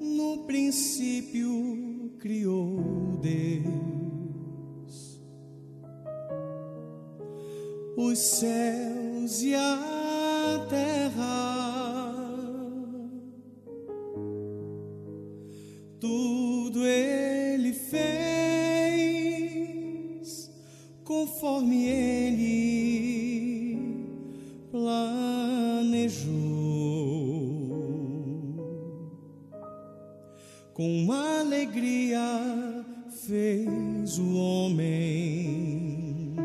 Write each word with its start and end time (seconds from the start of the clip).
No 0.00 0.44
princípio 0.44 2.12
criou 2.18 3.18
Deus 3.20 3.78
os 7.96 8.18
céus 8.18 9.42
e 9.42 9.54
a 9.54 10.66
terra. 10.68 12.14
Tudo 15.98 16.86
ele 16.86 17.72
fez 17.72 18.08
conforme 21.02 21.88
ele 21.88 22.07
Com 30.78 31.10
alegria 31.10 32.86
fez 33.26 34.16
o 34.16 34.36
homem 34.36 36.36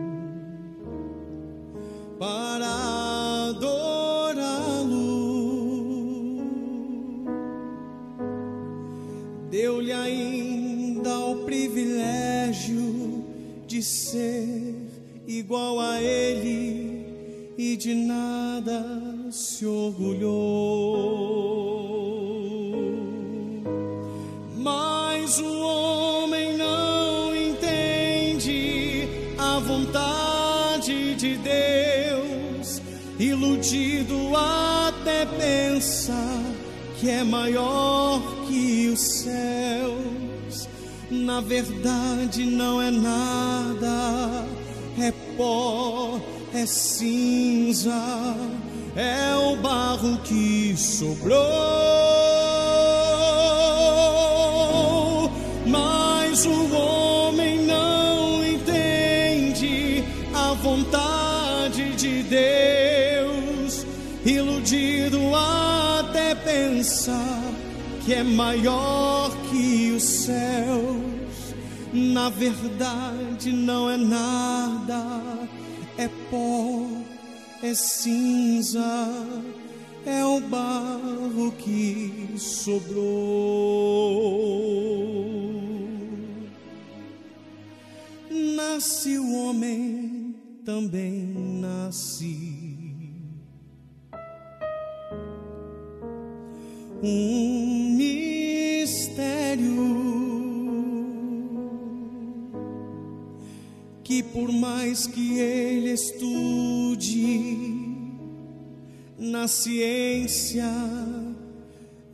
para 2.18 3.50
adorá-lo. 3.50 5.04
Deu-lhe 9.52 9.92
ainda 9.92 11.20
o 11.20 11.46
privilégio 11.46 13.24
de 13.68 13.84
ser 13.84 14.74
igual 15.28 15.80
a 15.80 16.02
ele 16.02 17.06
e 17.56 17.78
de 17.78 17.94
nada 17.94 18.84
se 19.30 19.64
orgulhou. 19.64 21.93
Iludido 33.64 34.36
até 34.36 35.26
pensa 35.26 36.14
que 37.00 37.10
é 37.10 37.24
maior 37.24 38.22
que 38.46 38.90
os 38.90 39.00
céus. 39.00 40.68
Na 41.10 41.40
verdade, 41.40 42.46
não 42.46 42.82
é 42.82 42.92
nada, 42.92 44.46
é 45.00 45.14
pó, 45.38 46.20
é 46.54 46.66
cinza, 46.66 48.36
é 48.96 49.36
o 49.36 49.56
barro 49.58 50.18
que 50.24 50.76
sobrou. 50.76 52.43
Que 68.04 68.14
é 68.14 68.24
maior 68.24 69.32
que 69.50 69.92
os 69.92 70.04
céus. 70.04 71.56
Na 71.94 72.30
verdade, 72.30 73.52
não 73.54 73.90
é 73.90 73.96
nada, 73.96 75.48
é 75.98 76.10
pó, 76.30 76.88
é 77.62 77.74
cinza, 77.74 79.08
é 80.06 80.26
o 80.26 80.42
barro 80.42 81.54
que 81.54 82.34
sobrou. 82.38 83.04
Nasce 88.30 89.18
o 89.20 89.34
homem, 89.36 90.36
também 90.66 91.34
nasce. 91.62 92.63
Um 97.06 97.98
mistério 97.98 99.74
que, 104.06 104.24
por 104.24 104.50
mais 104.54 105.06
que 105.06 105.38
ele 105.38 105.92
estude 105.92 107.58
na 109.20 109.50
ciência, 109.50 110.72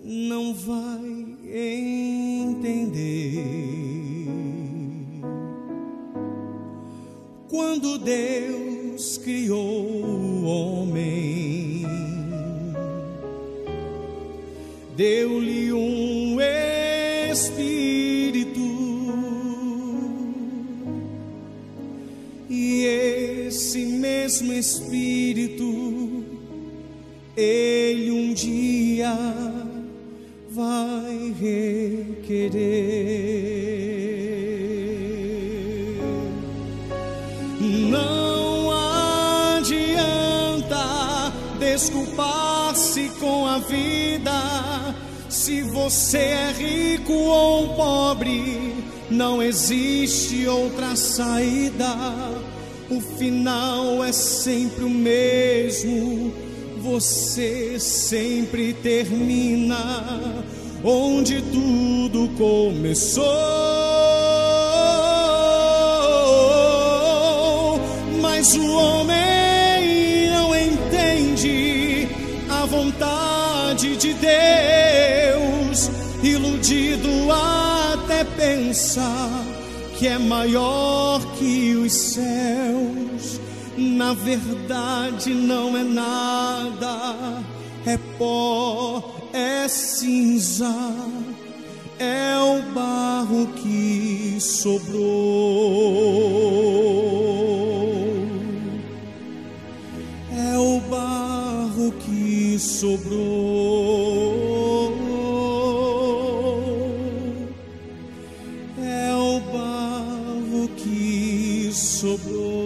não 0.03 0.55
vai 0.55 1.38
entender. 2.47 2.89
Quando 7.47 7.99
Deus 7.99 9.19
criou 9.19 9.85
o 9.85 10.45
homem, 10.45 11.59
deu-lhe 14.99 15.71
um 15.71 16.37
espírito, 17.31 18.59
e 22.49 22.83
esse 23.47 23.85
mesmo 23.85 24.51
espírito, 24.51 26.25
ele 27.37 28.11
um 28.11 28.33
dia 28.33 29.15
vai 30.49 31.33
requerer. 31.39 32.59
Não 37.89 38.69
adianta 39.61 41.31
desculpar-se 42.69 43.09
com 43.19 43.46
a 43.46 43.57
vida. 43.59 44.96
Se 45.28 45.62
você 45.62 46.18
é 46.18 46.52
rico 46.52 47.13
ou 47.13 47.75
pobre, 47.75 48.75
não 49.09 49.41
existe 49.41 50.47
outra 50.47 50.96
saída. 50.96 51.96
O 52.90 53.00
final 53.00 54.03
é 54.03 54.12
sempre 54.12 54.84
o 54.84 54.90
mesmo. 54.90 56.34
Você 56.81 57.79
sempre 57.79 58.74
termina 58.74 60.44
onde 60.84 61.41
tudo 61.41 62.29
começou. 62.38 63.25
Mas 68.22 68.56
o 68.56 68.72
homem 68.72 69.28
vontade 72.69 73.97
de 73.97 74.13
Deus, 74.13 75.90
iludido 76.24 77.09
até 77.31 78.24
pensar 78.24 79.44
que 79.97 80.07
é 80.07 80.18
maior 80.18 81.19
que 81.38 81.75
os 81.75 81.91
céus. 81.91 83.41
Na 83.75 84.13
verdade, 84.13 85.34
não 85.34 85.75
é 85.75 85.84
nada, 85.84 87.44
é 87.85 87.97
pó, 88.18 89.16
é 89.34 89.68
cinza, 89.68 90.75
é 91.97 92.38
o 92.38 92.62
barro 92.74 93.47
que 93.56 94.35
sobrou 102.79 104.40
é 108.81 109.14
o 109.14 109.40
barro 109.52 110.70
que 110.78 111.70
sobrou. 111.73 112.59